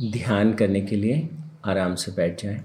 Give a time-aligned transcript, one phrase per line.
[0.00, 1.28] ध्यान करने के लिए
[1.64, 2.64] आराम से बैठ जाएँ।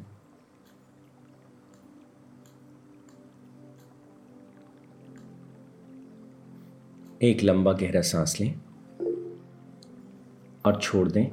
[7.22, 8.54] एक लंबा गहरा सांस लें
[10.66, 11.26] और छोड़ दें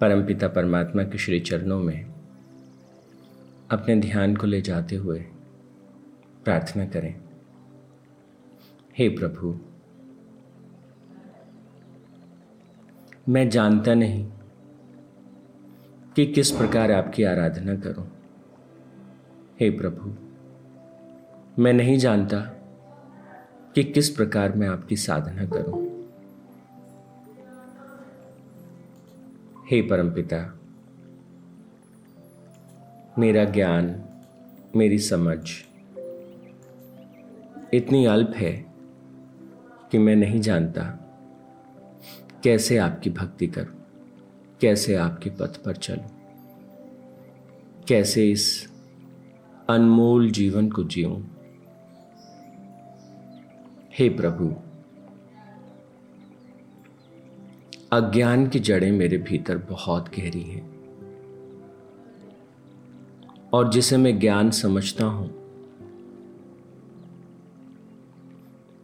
[0.00, 2.14] परमपिता परमात्मा के श्री चरणों में
[3.70, 5.20] अपने ध्यान को ले जाते हुए
[6.44, 7.14] प्रार्थना करें
[8.98, 9.54] हे प्रभु
[13.28, 14.32] मैं जानता नहीं
[16.16, 18.06] कि किस प्रकार आपकी आराधना करूँ।
[19.60, 20.14] हे प्रभु,
[21.62, 22.40] मैं नहीं जानता
[23.74, 25.82] कि किस प्रकार मैं आपकी साधना करूँ।
[29.70, 30.58] हे परमपिता
[33.18, 34.04] मेरा ज्ञान,
[34.76, 35.50] मेरी समझ
[37.74, 38.66] इतनी अल्प है
[39.90, 40.98] कि मैं नहीं जानता
[42.44, 43.74] कैसे आपकी भक्ति करूँ?
[44.60, 46.08] कैसे आपके पथ पर चलूँ?
[47.88, 48.72] कैसे इस
[49.70, 51.22] अनमोल जीवन को जीऊं?
[53.98, 54.54] हे प्रभु,
[57.92, 60.72] अज्ञान की जड़ें मेरे भीतर बहुत गहरी हैं,
[63.52, 65.30] और जिसे मैं ज्ञान समझता हूँ,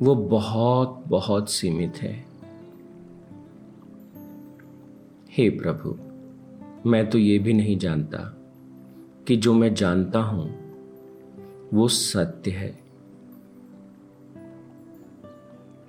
[0.02, 2.27] वो बहुत बहुत सीमित है।
[5.38, 5.98] हे प्रभु,
[6.90, 8.18] मैं तो ये भी नहीं जानता
[9.28, 10.54] कि जो मैं जानता हूँ,
[11.74, 12.82] वो सत्य है।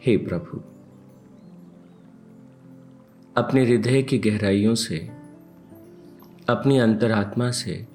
[0.06, 0.58] हे प्रभु,
[3.38, 4.98] अपने हृदय की गहराइयों से,
[6.50, 7.88] अपनी अंतरात्मा से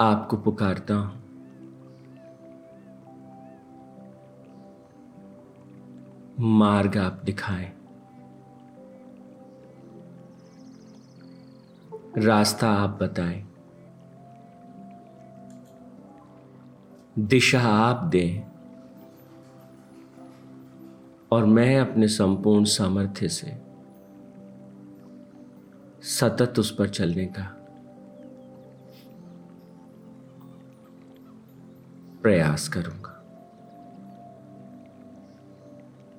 [0.00, 1.22] आपको पुकारता हूँ।
[6.40, 7.81] मार्ग आप दिखाएँ।
[12.18, 13.48] रास्ता आप बताएँ।
[17.18, 18.52] दिशा आप दें।
[21.32, 23.62] और मैं अपने संपूर्ण सामर्थ्य से
[26.02, 27.56] सतत उस पर चलने का
[32.22, 33.08] प्रयास करूँगा।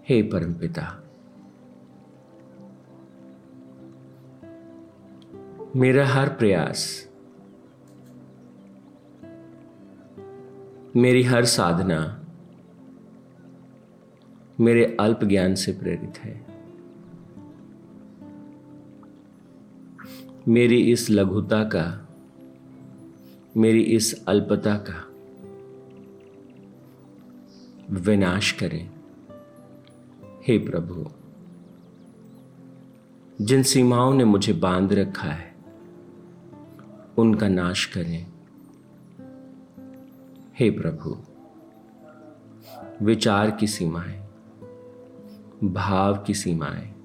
[0.09, 1.02] हे परमपिता
[5.75, 7.09] मेरा हर प्रयास,
[10.95, 12.25] मेरी हर साधना,
[14.59, 16.45] मेरे अल्प ज्ञान से प्रेरित है।
[20.47, 22.07] मेरी इस लघुता का,
[23.57, 25.07] मेरी इस अल्पता का
[27.89, 28.91] विनाश करें।
[30.47, 31.05] हे प्रभु,
[33.41, 35.52] जिन सीमाओं ने मुझे बाँध रखा है
[37.17, 38.27] उनका नाश करें।
[40.59, 41.17] हे प्रभु,
[43.05, 44.27] विचार की सीमाएँ,
[45.63, 46.95] भाव की सीमाएँ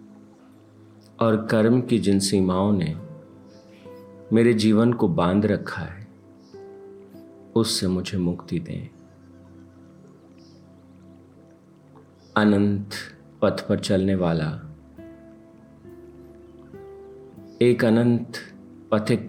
[1.21, 2.97] और कर्म की जिन सीमाओं ने
[4.33, 6.09] मेरे जीवन को बाँध रखा है,
[7.57, 8.91] उससे मुझे मुक्ति दें।
[12.37, 12.91] अनंत
[13.43, 14.65] पथ पर चलने वाला,
[17.63, 18.33] एक अनंत
[18.91, 19.29] पथिक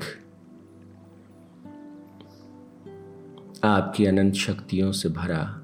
[3.63, 5.61] आपकी अनंत शक्तियों से भरा।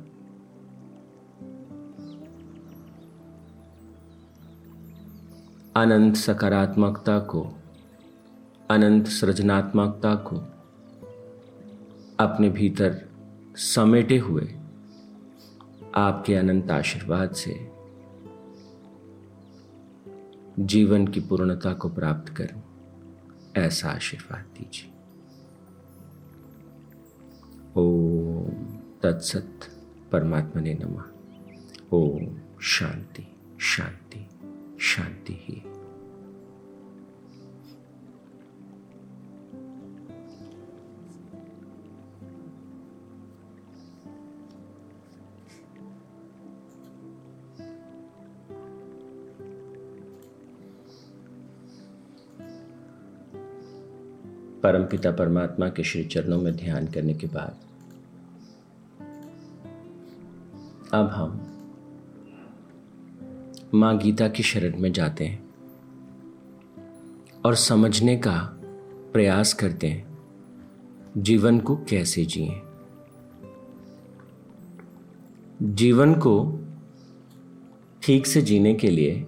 [5.81, 7.55] अनंत सकारात्मकता को,
[8.69, 10.35] अनंत सृजनात्मकता को
[12.19, 13.09] अपने भीतर
[13.55, 14.55] समेटे हुए
[15.95, 17.71] आपके अनंत आशीर्वाद से
[20.59, 22.63] जीवन की पूर्णता को प्राप्त करूँ,
[23.57, 24.94] ऐसा आशीर्वाद दीजिए।
[27.77, 29.59] ओम तत्सत
[30.11, 31.03] परमात्मा ने नमः।
[31.93, 34.29] ओम शांति शांति
[34.79, 35.61] शांति ही।
[54.63, 57.64] परमपिता परमात्मा के श्री चरणों में ध्यान करने के बाद
[60.95, 61.41] अब हम
[63.73, 65.49] माँ गीता की शरण में जाते हैं
[67.45, 68.59] और समझने का
[69.13, 70.17] प्रयास करते हैं,
[71.17, 72.61] जीवन को कैसे जिए।
[75.61, 76.59] जीवन को
[78.03, 79.27] ठीक से जीने के लिए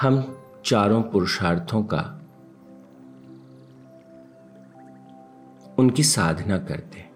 [0.00, 2.20] हम चारों पुरुषार्थों का
[5.78, 7.09] उनकी साधना करते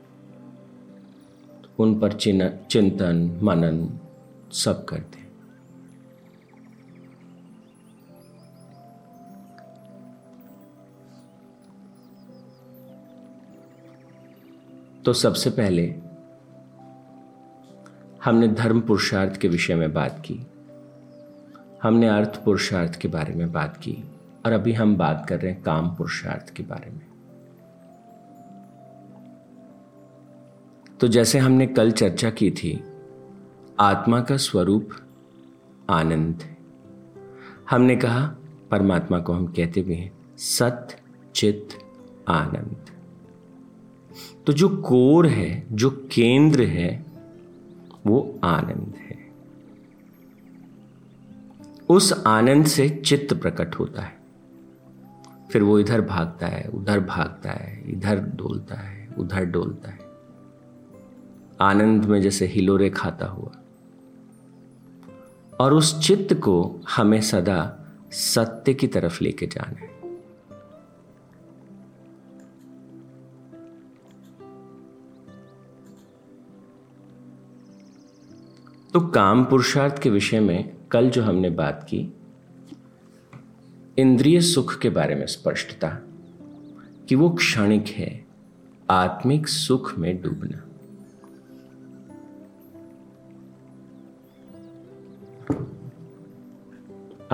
[1.79, 3.89] उन पर चिंतन, मनन
[4.53, 5.23] सब करते हैं।
[15.05, 15.95] तो सबसे पहले
[18.25, 20.41] हमने धर्म पुरुषार्थ के विषय में बात की,
[21.83, 23.97] हमने अर्थ पुरुषार्थ के बारे में बात की,
[24.47, 27.14] और अभी हम बात कर रहे हैं काम पुरुषार्थ के बारे में।
[31.01, 32.85] तो जैसे हमने कल चर्चा की थी,
[33.81, 34.91] आत्मा का स्वरूप
[35.91, 36.57] आनंद है।
[37.71, 38.37] हमने कहा,
[38.71, 40.97] परमात्मा को हम कहते भी हैं सत्य
[41.35, 41.69] चित
[42.29, 42.77] आनंद।
[44.47, 47.07] तो जो कोर है, जो केंद्र है,
[48.07, 49.33] वो आनंद है।
[51.89, 54.19] उस आनंद से चित्त प्रकट होता है।
[55.53, 60.04] फिर वो इधर भागता है, उधर भागता है, इधर डोलता है, उधर डोलता है।
[61.61, 63.53] आनंद में जैसे हिलोरे खाता हुआ।
[65.61, 67.81] और उस चित्त को हमें सदा
[68.11, 69.95] सत्य की तरफ़ लेके जाना है।
[78.93, 82.09] तो काम पुरुषार्थ के विषय में कल जो हमने बात की,
[83.99, 85.99] इंद्रिय सुख के बारे में स्पष्टता
[87.09, 88.27] कि वो क्षणिक है,
[88.91, 90.74] आत्मिक सुख में डूबना।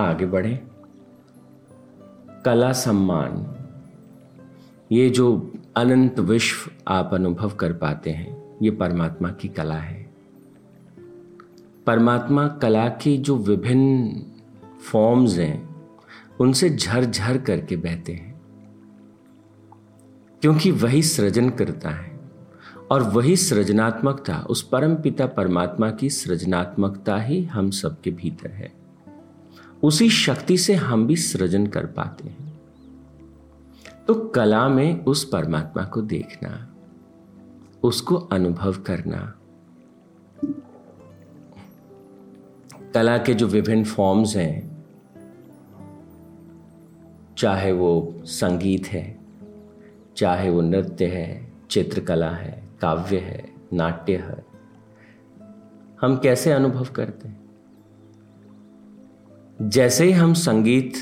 [0.01, 0.63] आगे बढ़े।
[2.45, 3.55] कला सम्मान,
[4.91, 10.13] ये जो अनंत विश्व आप अनुभव कर पाते हैं, ये परमात्मा की कला है।
[11.87, 14.21] परमात्मा कला की जो विभिन्न
[14.91, 15.85] फॉर्म्स हैं,
[16.39, 18.41] उनसे झरझर करके बहते हैं।
[20.41, 22.19] क्योंकि वही सृजन करता है,
[22.91, 28.80] और वही सृजनात्मकता, उस परम पिता परमात्मा की सृजनात्मकता ही हम सबके भीतर है।
[29.83, 32.61] उसी शक्ति से हम भी सृजन कर पाते हैं।
[34.07, 36.75] तो कला में उस परमात्मा को देखना,
[37.83, 39.35] उसको अनुभव करना,
[42.93, 44.85] कला के जो विभिन्न फॉर्म्स हैं,
[47.37, 49.19] चाहे वो संगीत है,
[50.17, 54.45] चाहे वो नृत्य है, चित्रकला है, काव्य है, नाट्य है,
[56.01, 57.40] हम कैसे अनुभव करते हैं?
[59.61, 60.93] जैसे ही हम संगीत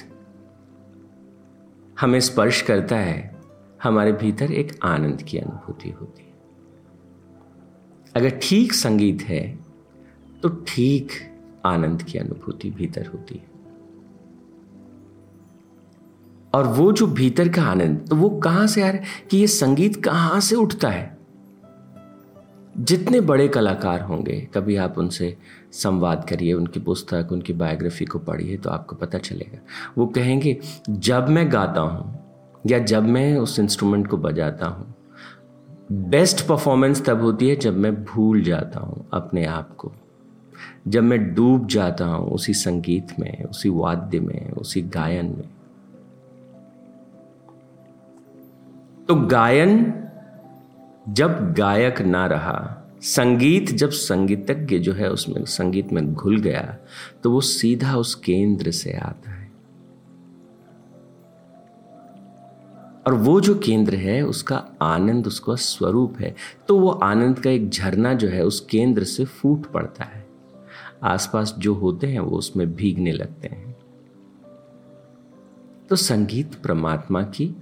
[2.00, 3.36] हमें स्पर्श करता है,
[3.84, 6.34] हमारे भीतर एक आनंद की अनुभूति होती है।
[8.16, 9.60] अगर ठीक संगीत है
[10.44, 11.12] तो ठीक
[11.66, 13.48] आनंद की अनुभूति भीतर होती है।
[16.54, 19.48] और वो जो भीतर का आनंद तो वो कहाँ से आ रहा है कि ये
[19.48, 21.18] संगीत कहाँ से उठता है?
[22.78, 25.38] जितने बड़े कलाकार होंगे, कभी आप उनसे
[25.74, 29.60] संवाद करिए, उनकी पुस्तक, उनकी बायोग्राफी को पढ़िए तो आपको पता चलेगा।
[29.98, 32.20] वो कहेंगे, जब मैं गाता हूँ
[32.68, 34.96] या जब मैं उस इंस्ट्रूमेंट को बजाता हूँ
[35.92, 39.92] बेस्ट परफॉर्मेंस तब होती है जब मैं भूल जाता हूँ अपने आप को।
[40.88, 45.50] जब मैं डूब जाता हूँ उसी संगीत में, उसी वाद्य में, उसी गायन में।
[49.08, 49.94] तो गायन,
[51.10, 56.78] जब गायक ना रहा संगीत, जब संगीतज्ञ जो है उसमें संगीत में घुल गया
[57.24, 59.52] तो वो सीधा उस केंद्र से आता है।
[63.08, 66.36] और वो जो केंद्र है, उसका आनंद, उसका स्वरूप है
[66.68, 70.28] तो वो आनंद का एक झरना जो है, उस केंद्र से फूट पड़ता है।
[71.04, 73.78] आसपास जो होते हैं, वो उसमें भीगने लगते हैं।
[75.90, 77.56] तो संगीत परमात्मा की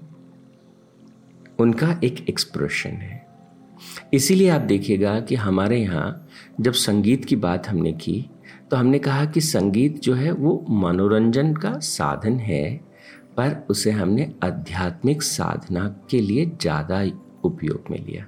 [1.59, 3.26] उनका एक एक्सप्रेशन है।
[4.13, 6.27] इसीलिए आप देखिएगा कि हमारे यहाँ
[6.61, 8.29] जब संगीत की बात हमने की
[8.71, 12.79] तो हमने कहा कि संगीत जो है वो मनोरंजन का साधन है,
[13.37, 17.01] पर उसे हमने आध्यात्मिक साधना के लिए ज़्यादा
[17.43, 18.25] उपयोग में लिया।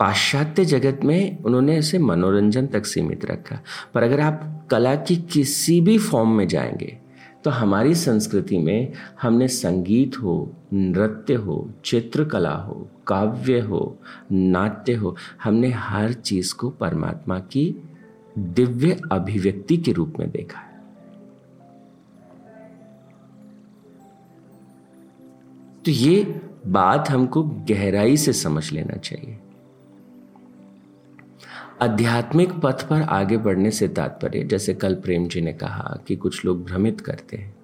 [0.00, 3.60] पाश्चात्य जगत में उन्होंने इसे मनोरंजन तक सीमित रखा।
[3.94, 6.98] पर अगर आप कला की किसी भी फॉर्म में जाएँगे
[7.44, 13.98] तो हमारी संस्कृति में हमने संगीत हो, नृत्य हो, चित्रकला हो, काव्य हो,
[14.32, 17.88] नाट्य हो, हमने हर चीज़ को परमात्मा की
[18.38, 20.80] दिव्य अभिव्यक्ति के रूप में देखा है।
[25.84, 29.38] तो ये बात हमको गहराई से समझ लेना चाहिए।
[31.84, 36.44] आध्यात्मिक पथ पर आगे बढ़ने से तात्पर्य, जैसे कल प्रेम जी ने कहा कि कुछ
[36.44, 37.54] लोग भ्रमित करते हैं।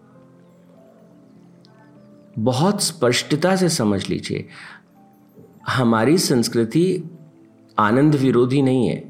[2.38, 4.46] बहुत स्पष्टता से समझ लीजिए,
[5.68, 7.02] हमारी संस्कृति
[7.78, 9.08] आनंद विरोधी नहीं है।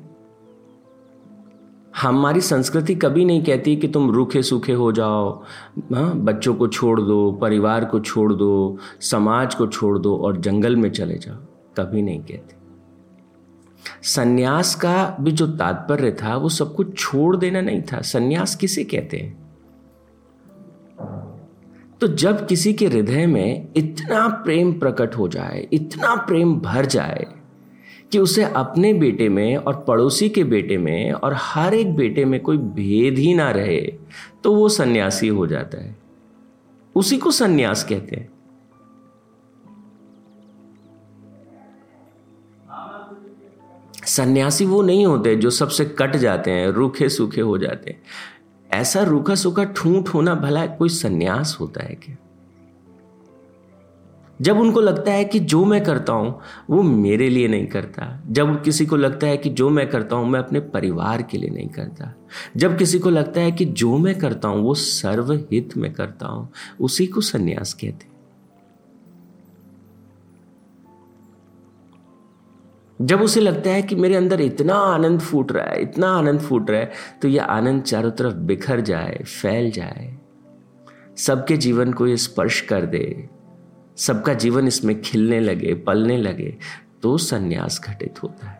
[1.96, 5.30] हमारी संस्कृति कभी नहीं कहती कि तुम रूखे सूखे हो जाओ
[5.92, 10.76] हाँ बच्चों को छोड़ दो, परिवार को छोड़ दो, समाज को छोड़ दो और जंगल
[10.76, 11.36] में चले जाओ।
[11.76, 12.59] कभी नहीं कहती।
[14.02, 18.84] सन्यास का भी जो तात्पर्य था, वो सब कुछ छोड़ देना नहीं था। सन्यास किसे
[18.84, 19.38] कहते हैं?
[22.00, 27.26] तो जब किसी के हृदय में इतना प्रेम प्रकट हो जाए, इतना प्रेम भर जाए
[28.12, 32.40] कि उसे अपने बेटे में और पड़ोसी के बेटे में और हर एक बेटे में
[32.40, 33.80] कोई भेद ही ना रहे
[34.44, 35.96] तो वो सन्यासी हो जाता है।
[36.94, 38.28] उसी को सन्यास कहते हैं।
[44.16, 48.02] सन्यासी वो नहीं होते जो सबसे कट जाते हैं, रूखे सूखे हो जाते हैं।
[48.72, 52.16] ऐसा रूखा सूखा ठूंठ होना भला कोई सन्यास होता है क्या?
[54.42, 56.40] जब उनको लगता है कि जो मैं करता हूँ,
[56.70, 60.28] वो मेरे लिए नहीं करता। जब किसी को लगता है कि जो मैं करता हूँ,
[60.28, 62.14] मैं अपने परिवार के लिए नहीं करता।
[62.56, 66.52] जब किसी को लगता है कि जो मैं करता हूँ, वो सर्वहित में करता हूँ,
[66.80, 68.06] उसी को सन्यास कहते
[73.00, 76.70] जब उसे लगता है कि मेरे अंदर इतना आनंद फूट रहा है, इतना आनंद फूट
[76.70, 76.90] रहा है
[77.22, 80.16] तो यह आनंद चारों तरफ़ बिखर जाए, फैल जाए।
[81.16, 83.28] सबके जीवन को ये स्पर्श कर दे।
[83.96, 86.56] सबका जीवन इसमें खिलने लगे, पलने लगे
[87.02, 88.59] तो संन्यास घटित होता है।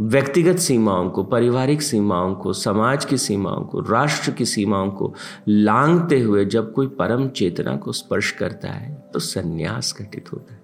[0.00, 5.14] व्यक्तिगत सीमाओं को, पारिवारिक सीमाओं को, समाज की सीमाओं को, राष्ट्र की सीमाओं को
[5.48, 10.60] लांगते हुए जब कोई परम चेतना को स्पर्श करता है तो सन्यास घटित होता है।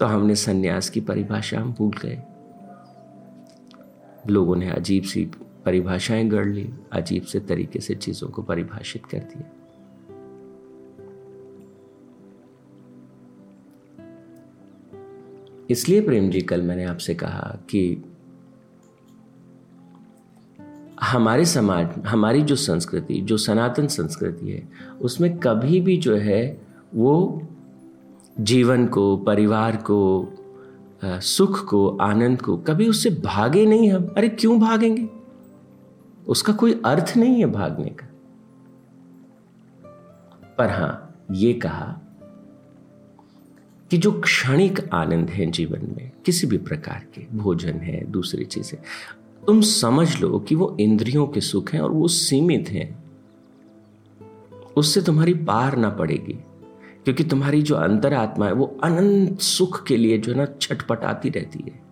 [0.00, 2.22] तो हमने सन्यास की परिभाषा हम भूल गए।
[4.26, 5.30] लोगों ने अजीब सी
[5.64, 9.63] परिभाषाएँ गढ़ ली, अजीब से तरीके से चीज़ों को परिभाषित कर दिया।
[15.70, 18.04] इसलिए प्रेम जी, कल मैंने आपसे कहा कि
[21.02, 24.68] हमारे समाज, हमारी जो संस्कृति, जो सनातन संस्कृति है,
[25.00, 26.60] उसमें कभी भी जो है
[26.94, 27.42] वो
[28.40, 30.28] जीवन को, परिवार को
[31.04, 35.08] सुख को, आनंद को कभी उससे भागे नहीं हम। अरे क्यों भागेंगे?
[36.28, 38.06] उसका कोई अर्थ नहीं है भागने का।
[40.58, 42.00] पर हाँ, ये कहा
[43.94, 48.78] कि जो क्षणिक आनंद है जीवन में, किसी भी प्रकार के, भोजन है, दूसरी चीज़ें,
[49.46, 53.04] तुम समझ लो कि वो इंद्रियों के सुख हैं और वो सीमित हैं।
[54.76, 56.32] उससे तुम्हारी पार ना पड़ेगी,
[57.04, 61.58] क्योंकि तुम्हारी जो अंतरात्मा है, वो अनंत सुख के लिए जो है ना छटपटाती रहती
[61.58, 61.82] है।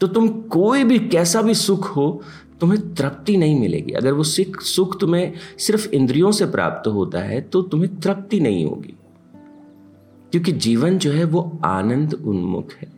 [0.00, 2.22] तो तुम कोई भी, कैसा भी सुख हो,
[2.60, 7.40] तुम्हें तृप्ति नहीं मिलेगी। अगर वो सिख, सुख तुम्हें सिर्फ़ इंद्रियों से प्राप्त होता है
[7.40, 8.94] तो तुम्हें तृप्ति नहीं होगी।
[10.30, 12.92] क्योंकि जीवन जो है वो आनंद उन्मुख है।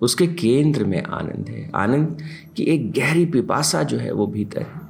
[0.00, 2.22] उसके केंद्र में आनंद है। आनंद
[2.56, 4.86] की एक गहरी पिपासा जो है वो भीतर है।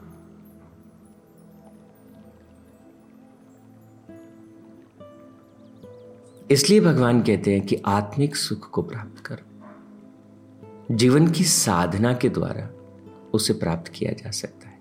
[6.50, 9.56] इसलिए भगवान कहते हैं कि आत्मिक सुख को प्राप्त करो।
[10.94, 12.70] जीवन की साधना के द्वारा
[13.34, 14.80] उसे प्राप्त किया जा सकता है।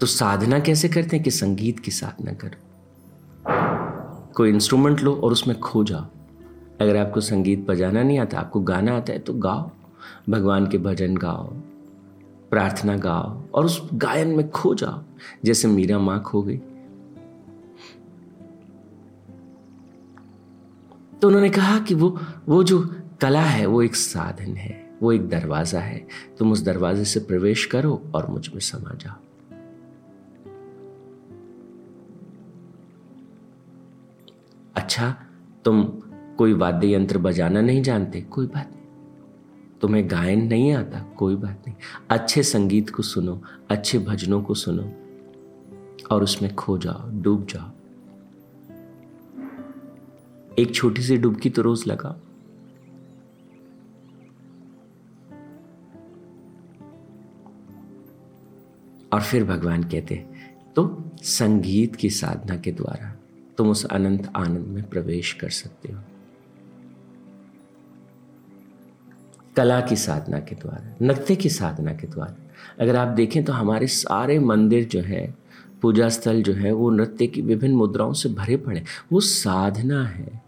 [0.00, 2.71] तो साधना कैसे करते हैं कि संगीत की साधना करो?
[4.36, 6.06] कोई इंस्ट्रूमेंट लो और उसमें खो जाओ।
[6.80, 9.70] अगर आपको संगीत बजाना नहीं आता, आपको गाना आता है तो गाओ।
[10.30, 11.44] भगवान के भजन गाओ,
[12.50, 15.02] प्रार्थना गाओ और उस गायन में खो जाओ,
[15.44, 16.56] जैसे मीरा माँ खो गई।
[21.18, 22.78] तो उन्होंने कहा कि वो वो जो
[23.20, 26.06] कला है, वो एक साधन है, वो एक दरवाज़ा है।
[26.38, 29.31] तुम उस दरवाजे से प्रवेश करो और मुझमें समा जाओ।
[35.64, 35.84] तुम
[36.38, 38.20] कोई वाद्य यंत्र बजाना नहीं जानते?
[38.20, 38.82] कोई बात नहीं।
[39.80, 41.00] तुम्हें गायन नहीं आता?
[41.00, 41.74] कोई बात नहीं।
[42.10, 44.92] अच्छे संगीत को सुनो, अच्छे भजनों को सुनो
[46.10, 47.70] और उसमें खो जाओ, डूब जाओ।
[50.58, 52.16] एक छोटी सी डुबकी तो रोज लगाओ।
[59.12, 60.26] और फिर भगवान कहते
[60.76, 63.21] तो संगीत की साधना के द्वारा
[63.62, 66.00] तुम उस अनंत आनंद में प्रवेश कर सकते हो।
[69.56, 72.34] कला की साधना के द्वारा, नृत्य की साधना के द्वारा।
[72.80, 75.34] अगर आप देखें तो हमारे सारे मंदिर जो है,
[75.82, 80.41] पूजा स्थल जो है, वो नृत्य की विभिन्न मुद्राओं से भरे पड़े वो साधना है।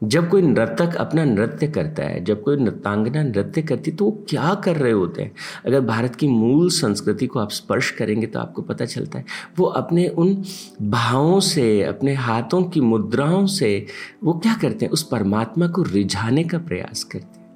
[0.00, 4.54] जब कोई नर्तक अपना नृत्य करता है, जब कोई नृत्यांगना नृत्य करती तो वो क्या
[4.54, 5.32] कर रहे होते हैं?
[5.66, 9.24] अगर भारत की मूल संस्कृति को आप स्पर्श करेंगे तो आपको पता चलता है,
[9.58, 10.34] वो अपने उन
[10.82, 13.86] भावों से, अपने हाथों की मुद्राओं से
[14.24, 14.92] वो क्या करते हैं?
[14.92, 17.46] उस परमात्मा को रिझाने का प्रयास करते हैं,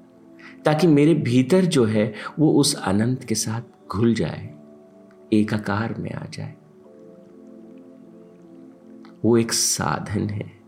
[0.64, 4.48] ताकि मेरे भीतर जो है, वो उस अनंत के साथ घुल जाए,
[5.32, 6.54] एकाकार में आ जाए।
[9.24, 10.59] वो एक साधन है।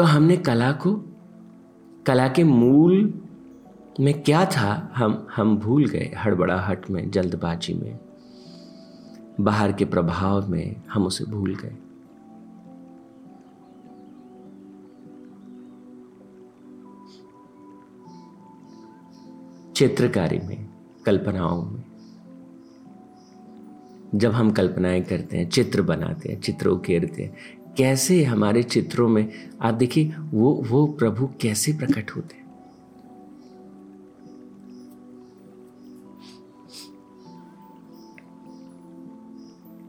[0.00, 1.04] तो हमने कला को,
[2.06, 3.22] कला के मूल
[4.00, 7.98] में क्या था, हम हम भूल गए हड़बड़ाहट में, जल्दबाजी में,
[9.40, 11.76] बाहर के प्रभाव में हम उसे भूल गए।
[19.76, 20.68] चित्रकारी में,
[21.06, 21.84] कल्पनाओं में,
[24.14, 29.50] जब हम कल्पनाएँ करते हैं, चित्र बनाते हैं, चित्र उकेरते हैं कैसे हमारे चित्रों में,
[29.60, 32.40] आप देखिए, वो वो प्रभु कैसे प्रकट होते हैं।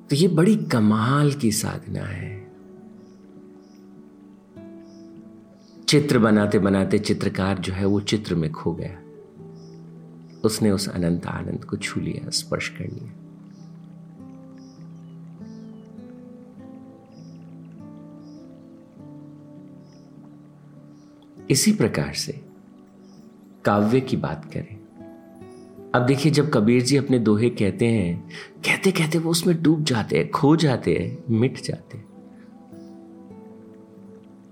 [0.09, 2.51] तो ये बड़ी कमाल की साधना है।
[5.87, 8.97] चित्र बनाते बनाते चित्रकार जो है, वो चित्र में खो गया।
[10.43, 13.20] उसने उस अनंत आनंद को छू लिया, स्पर्श कर लिया।
[21.51, 22.41] इसी प्रकार से
[23.65, 24.77] काव्य की बात करें।
[25.95, 30.17] अब देखिए, जब कबीर जी अपने दोहे कहते हैं कहते कहते वो उसमें डूब जाते
[30.17, 32.05] हैं, खो जाते हैं, मिट जाते हैं।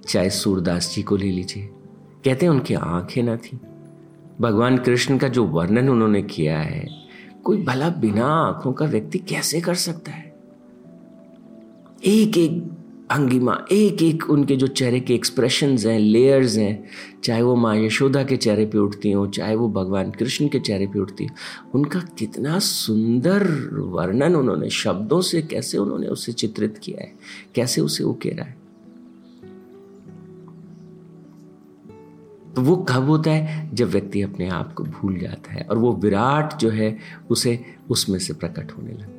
[0.07, 1.69] चाहे सूरदास जी को ले लीजिए।
[2.25, 3.59] कहते हैं उनकी आँखें ना थी।
[4.41, 6.87] भगवान कृष्ण का जो वर्णन उन्होंने किया है,
[7.43, 10.35] कोई भला बिना आँखों का व्यक्ति कैसे कर सकता है?
[12.05, 12.78] एक एक
[13.11, 16.87] भंगिमा एक एक उनके जो चेहरे के एक्सप्रेशंस हैं लेयर्स हैं,
[17.23, 20.87] चाहे वो माँ यशोदा के चेहरे पे उठती हो, चाहे वो भगवान कृष्ण के चेहरे
[20.87, 21.35] पे उठती हो,
[21.75, 27.13] उनका कितना सुंदर वर्णन उन्होंने, शब्दों से कैसे उन्होंने उसे चित्रित किया है,
[27.55, 28.59] कैसे उसे उकेरा है।
[32.55, 33.75] तो वो कब होता है?
[33.75, 36.97] जब व्यक्ति अपने आप को भूल जाता है और वो विराट जो है,
[37.29, 39.18] उसे उसमें से प्रकट होने लगता है।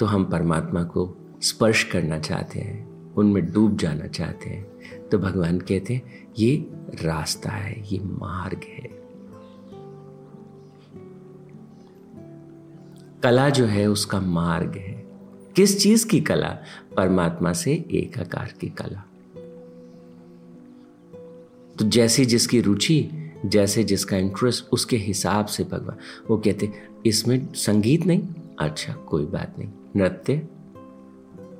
[0.00, 4.66] तो हम परमात्मा को स्पर्श करना चाहते हैं, उनमें डूब जाना चाहते हैं।
[5.08, 6.70] तो भगवान कहते हैं, ये
[7.02, 8.98] रास्ता है, ये मार्ग है।
[13.22, 15.06] कला जो है, उसका मार्ग है।
[15.56, 16.58] किस चीज़ की कला?
[16.96, 19.04] परमात्मा से एक आकार की कला।
[21.78, 23.10] तो जैसी जिसकी रुचि,
[23.46, 25.96] जैसे जिसका इंटरेस्ट उसके हिसाब से भगवान,
[26.30, 26.72] वो कहते
[27.06, 28.28] इसमें संगीत नहीं?
[28.58, 30.48] अच्छा कोई बात नहीं। नृत्य?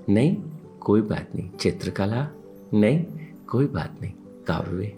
[0.08, 0.36] नहीं,
[0.80, 2.28] कोई बात नहीं। चित्रकला?
[2.74, 3.04] नहीं,
[3.48, 4.12] कोई बात नहीं।
[4.46, 4.96] काव्य?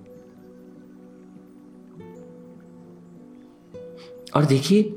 [4.37, 4.95] और देखिए,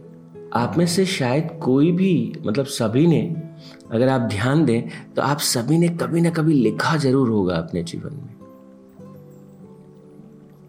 [0.54, 3.36] आप में से शायद कोई भी मतलब सभी ने,
[3.92, 7.84] अगर आप ध्यान दें तो आप सभी ने कभी ना कभी लिखा ज़रूर होगा अपने
[7.84, 8.34] जीवन में।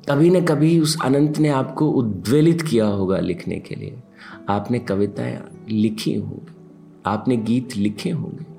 [0.08, 4.02] कभी ना कभी उस अनंत ने आपको उद्वेलित किया होगा लिखने के लिए।
[4.48, 6.53] आपने कविताएँ लिखी होंगी।
[7.06, 8.52] आपने गीत लिखे होंगे।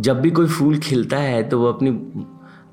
[0.00, 1.90] जब भी कोई फूल खिलता है तो वो अपनी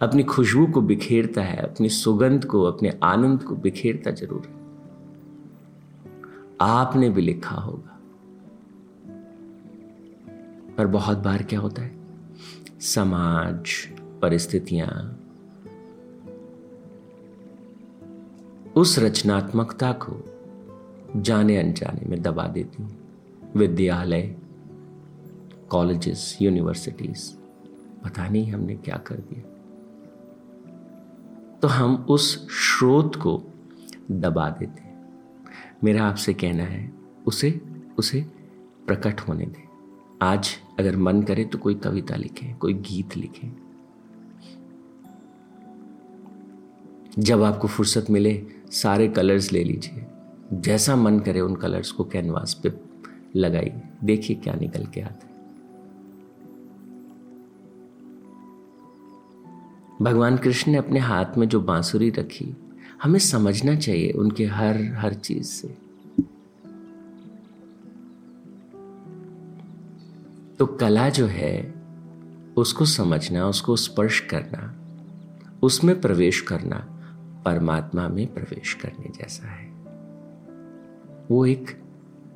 [0.02, 4.54] अपनी खुशबू को बिखेरता है, अपनी सुगंध को, अपने आनंद को बिखेरता ज़रूर है।
[6.62, 8.00] आपने भी लिखा होगा।
[10.78, 11.92] पर बहुत बार क्या होता है?
[12.82, 13.70] समाज,
[14.22, 15.20] परिस्थितियाँ,
[18.76, 20.24] उस रचनात्मकता को
[21.16, 22.99] जाने अनजाने में दबा देती हैं।
[23.56, 24.36] विद्यालय
[25.70, 27.38] कॉलेजेस यूनिवर्सिटीज
[28.04, 29.42] पता नहीं हमने क्या कर दिया।
[31.60, 33.44] तो हम उस स्रोत को
[34.12, 35.14] दबा देते हैं।
[35.84, 36.92] मेरा आपसे कहना है,
[37.28, 37.62] उसे
[37.98, 38.22] उसे
[38.88, 39.68] प्रकट होने दें।
[40.22, 43.56] आज अगर मन करे तो कोई कविता लिखें, कोई गीत लिखें।
[47.20, 50.06] जब आपको फुर्सत मिले, सारे कलर्स ले लीजिए।
[50.54, 52.89] जैसा मन करे उन कलर्स को कैनवास पे
[53.36, 55.30] लगाइए देखिए क्या निकल के आता है।
[60.02, 62.56] भगवान कृष्ण ने अपने हाथ में जो बांसुरी रखी,
[63.04, 65.68] हमें समझना चाहिए उनके हर हर चीज़ से।
[70.60, 71.74] तो कला जो है,
[72.58, 74.76] उसको समझना, उसको स्पर्श करना,
[75.64, 76.96] उसमें प्रवेश करना,
[77.46, 79.70] परमात्मा में प्रवेश करने जैसा है।
[81.32, 81.79] वो एक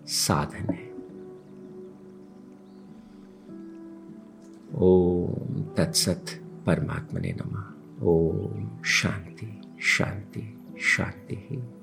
[0.06, 0.94] साधन है।
[4.76, 6.26] ओम तत्सत
[6.66, 7.70] परमात्मा ने नमा।
[8.02, 11.83] ओम शांति शांति शांति ही।